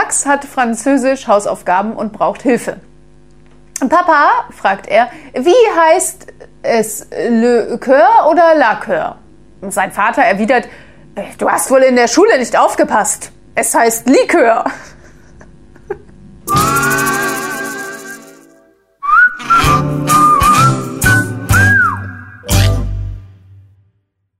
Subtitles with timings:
[0.00, 2.78] Max hat Französisch Hausaufgaben und braucht Hilfe.
[3.80, 6.26] Papa, fragt er, wie heißt
[6.62, 9.18] es le coeur oder la coeur?
[9.68, 10.68] Sein Vater erwidert,
[11.16, 13.30] äh, du hast wohl in der Schule nicht aufgepasst.
[13.54, 14.64] Es heißt Likör.